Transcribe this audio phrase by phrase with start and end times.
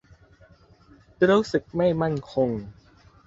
[1.29, 2.49] รู้สึกไม่มั่นคง